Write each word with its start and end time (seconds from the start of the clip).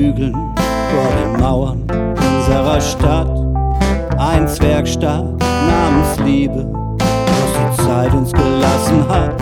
Hügeln 0.00 0.32
vor 0.32 1.10
den 1.20 1.40
Mauern 1.42 1.82
unserer 2.38 2.80
Stadt. 2.80 3.28
Ein 4.18 4.48
Zwergstaat 4.48 5.26
namens 5.68 6.18
Liebe, 6.24 6.66
was 6.98 7.76
die 7.76 7.86
Zeit 7.86 8.14
uns 8.14 8.32
gelassen 8.32 9.04
hat. 9.08 9.34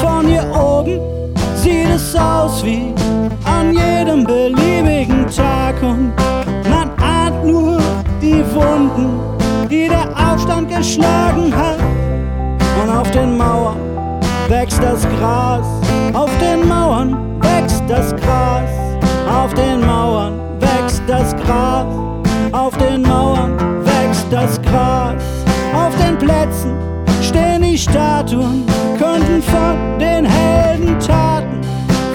Von 0.00 0.26
hier 0.26 0.46
oben 0.54 1.00
sieht 1.54 1.90
es 1.94 2.16
aus 2.16 2.64
wie 2.64 2.94
an 3.44 3.74
jedem 3.74 4.24
beliebigen 4.24 5.26
Tag 5.26 5.82
und 5.82 6.12
man 6.70 6.90
ahnt 6.98 7.44
nur 7.44 7.78
die 8.22 8.42
Wunden, 8.54 9.20
die 9.70 9.88
der 9.88 10.08
Aufstand 10.16 10.74
geschlagen 10.74 11.52
hat. 11.54 11.78
Und 12.82 12.90
auf 12.90 13.10
den 13.10 13.36
Mauern 13.36 13.76
wächst 14.48 14.82
das 14.82 15.06
Gras, 15.18 15.66
auf 16.14 16.30
den 16.38 16.66
Mauern 16.66 17.16
wächst 17.42 17.82
das 17.86 18.16
Gras, 18.16 18.91
auf 19.28 19.54
den 19.54 19.80
Mauern 19.80 20.40
wächst 20.60 21.02
das 21.06 21.34
Gras, 21.36 21.86
auf 22.52 22.76
den 22.78 23.02
Mauern 23.02 23.56
wächst 23.84 24.26
das 24.30 24.60
Gras, 24.62 25.22
auf 25.74 25.94
den 25.96 26.18
Plätzen 26.18 26.72
stehen 27.22 27.62
die 27.62 27.78
Statuen, 27.78 28.66
könnten 28.98 29.42
von 29.42 29.98
den 29.98 30.24
Heldentaten, 30.24 31.60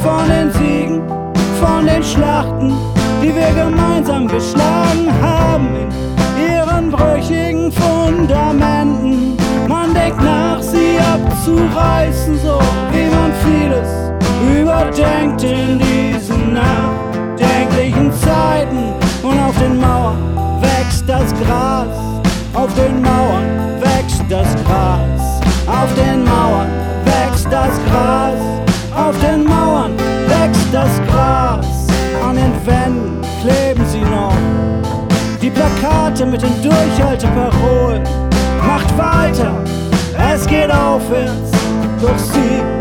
von 0.02 0.28
den 0.30 0.52
Siegen, 0.52 1.02
von 1.60 1.86
den 1.86 2.04
Schlachten, 2.04 2.74
die 3.22 3.34
wir 3.34 3.54
gemeinsam 3.54 4.28
geschlagen 4.28 5.10
haben, 5.22 5.68
in 5.76 6.54
ihren 6.54 6.92
brüchigen 6.92 7.72
Fundamenten. 7.72 9.38
Man 9.68 9.94
denkt 9.94 10.22
nach, 10.22 10.62
sie 10.62 10.98
abzureißen, 11.00 12.38
so 12.40 12.60
wie 12.92 13.10
man 13.16 13.32
vieles 13.46 14.08
überdenkt 14.62 15.44
in 15.44 15.77
das 30.78 31.02
Gras, 31.08 31.66
an 32.24 32.36
den 32.36 32.54
Wänden 32.66 33.22
kleben 33.42 33.86
sie 33.88 34.02
noch. 34.02 34.34
Die 35.42 35.50
Plakate 35.50 36.26
mit 36.26 36.42
den 36.42 36.62
Durchhalteparolen 36.62 38.04
macht 38.66 38.98
weiter, 38.98 39.54
es 40.34 40.46
geht 40.46 40.72
aufwärts, 40.72 41.52
doch 42.02 42.18
sie 42.18 42.77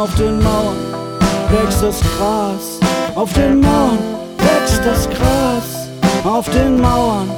auf 0.00 0.14
den 0.14 0.42
Mauern 0.42 0.78
wächst 1.50 1.82
das 1.82 2.00
Gras, 2.00 2.80
auf 3.14 3.30
den 3.34 3.60
Mauern 3.60 3.98
wächst 4.38 4.80
das 4.82 5.06
Gras, 5.10 5.90
auf 6.24 6.48
den 6.48 6.80
Mauern 6.80 7.28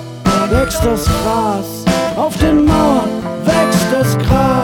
wächst 0.49 0.85
das 0.85 1.05
Gras, 1.07 1.67
auf 2.15 2.37
den 2.37 2.65
Mauern 2.65 3.11
wächst 3.45 3.87
das 3.93 4.17
Gras. 4.19 4.62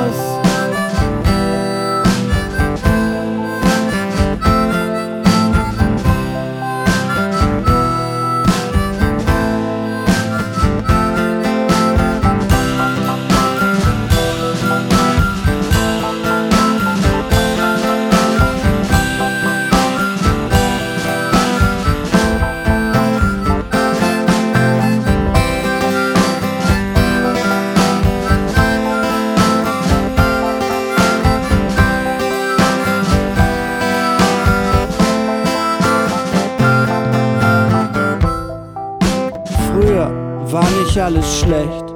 Nicht 40.88 41.00
alles 41.00 41.40
schlecht, 41.40 41.86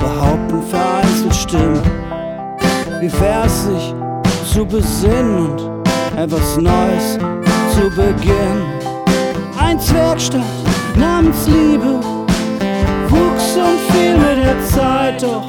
behaupten 0.00 0.62
vereinzelt 0.70 1.34
Stimmen. 1.34 1.82
Wie 3.00 3.12
wär's 3.20 3.64
sich 3.64 3.94
zu 4.50 4.64
besinnen 4.64 5.50
und 5.50 6.18
etwas 6.18 6.56
Neues 6.56 7.18
zu 7.74 7.90
beginnen? 7.90 8.64
Ein 9.60 9.78
Zwergstaat 9.78 10.42
namens 10.96 11.46
Liebe 11.46 12.00
wuchs 13.08 13.56
und 13.56 13.78
fiel 13.92 14.16
mit 14.16 14.44
der 14.44 14.64
Zeit, 14.64 15.22
doch 15.22 15.46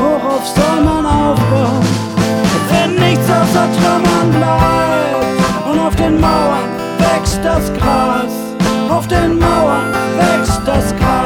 worauf 0.00 0.44
soll 0.56 0.84
man 0.84 1.06
aufbauen, 1.06 1.86
wenn 2.70 2.94
nichts 2.96 3.28
außer 3.30 3.68
Trümmern 3.78 4.30
bleibt? 4.32 5.70
Und 5.70 5.78
auf 5.78 5.94
den 5.94 6.20
Mauern 6.20 6.68
wächst 6.98 7.40
das 7.44 7.72
Gras, 7.74 8.32
auf 8.90 9.06
den 9.06 9.38
Mauern 9.38 9.92
wächst 10.18 10.60
das 10.66 10.94
Gras, 10.96 11.23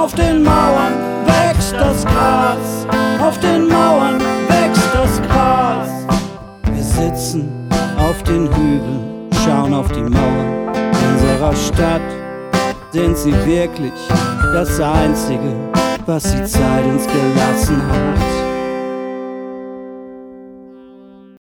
auf 0.00 0.14
den 0.14 0.42
Mauern 0.42 0.94
wächst 1.26 1.74
das 1.74 2.04
Gras, 2.06 2.86
auf 3.20 3.38
den 3.40 3.68
Mauern 3.68 4.18
wächst 4.48 4.88
das 4.94 5.20
Gras. 5.28 5.88
Wir 6.72 6.82
sitzen 6.82 7.68
auf 7.98 8.22
den 8.22 8.48
Hügeln, 8.48 9.28
schauen 9.44 9.74
auf 9.74 9.88
die 9.92 10.00
Mauern 10.00 10.68
unserer 11.12 11.54
Stadt. 11.54 12.00
Sind 12.92 13.16
sie 13.16 13.34
wirklich 13.46 13.92
das 14.54 14.80
Einzige, 14.80 15.54
was 16.06 16.22
die 16.22 16.44
Zeit 16.44 16.84
uns 16.86 17.06
gelassen 17.06 17.82
hat? 17.88 18.39